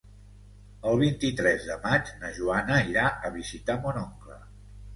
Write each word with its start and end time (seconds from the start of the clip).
El 0.91 0.97
vint-i-tres 1.01 1.67
de 1.67 1.77
maig 1.85 2.11
na 2.23 2.33
Joana 2.39 2.81
irà 2.95 3.07
a 3.29 3.33
visitar 3.39 3.79
mon 3.87 4.05
oncle. 4.07 4.43